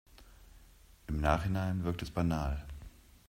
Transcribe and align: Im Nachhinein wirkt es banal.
Im 1.05 1.17
Nachhinein 1.21 1.83
wirkt 1.83 2.01
es 2.01 2.09
banal. 2.09 2.65